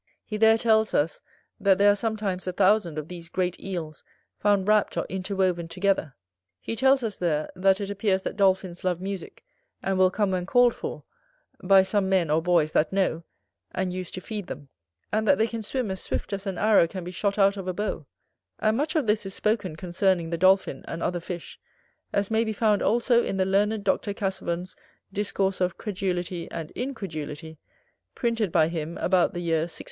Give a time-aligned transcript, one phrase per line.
[0.25, 1.21] He there tells us,
[1.59, 4.03] that there are sometimes a thousand of these great Eels
[4.39, 6.15] found wrapt or interwoven together
[6.59, 9.43] He tells us there, that it appears that dolphins love musick,
[9.83, 11.03] and will come when called for,
[11.63, 13.21] by some men or boys that know,
[13.73, 14.69] and use to feed them;
[15.11, 17.67] and that they can swim as swift as an arrow can be shot out of
[17.67, 18.07] a bow;
[18.57, 21.59] and much of this is spoken concerning the dolphin, and other fish,
[22.11, 24.15] as may be found also in the learned Dr.
[24.15, 24.75] Casaubon's
[25.13, 27.59] Discourse of Credulity and Incredulity,
[28.15, 29.79] printed by him about the year 1670.